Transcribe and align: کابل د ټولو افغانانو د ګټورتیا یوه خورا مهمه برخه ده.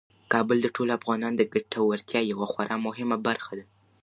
کابل 0.33 0.57
د 0.61 0.67
ټولو 0.75 0.91
افغانانو 0.99 1.37
د 1.39 1.43
ګټورتیا 1.53 2.21
یوه 2.31 2.45
خورا 2.51 2.75
مهمه 2.85 3.17
برخه 3.27 3.53
ده. 3.59 3.65